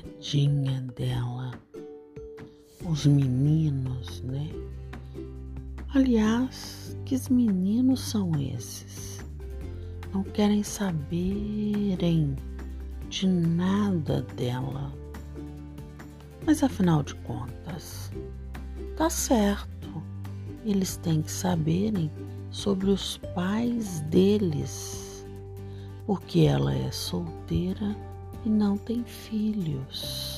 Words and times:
tadinha 0.00 0.80
dela. 0.96 1.52
Os 2.84 3.06
meninos, 3.06 4.22
né? 4.22 4.48
Aliás, 5.94 6.96
que 7.04 7.14
meninos 7.30 8.00
são 8.00 8.32
esses? 8.40 9.24
Não 10.12 10.22
querem 10.22 10.62
saberem 10.62 12.36
de 13.08 13.26
nada 13.26 14.22
dela. 14.36 14.92
Mas 16.46 16.62
afinal 16.62 17.02
de 17.02 17.14
contas, 17.16 18.10
tá 18.96 19.10
certo. 19.10 19.68
Eles 20.64 20.96
têm 20.96 21.22
que 21.22 21.30
saberem 21.30 22.10
sobre 22.50 22.90
os 22.90 23.18
pais 23.34 24.00
deles, 24.02 25.26
porque 26.06 26.40
ela 26.40 26.74
é 26.74 26.90
solteira 26.90 27.96
e 28.44 28.48
não 28.48 28.76
tem 28.76 29.02
filhos. 29.04 30.29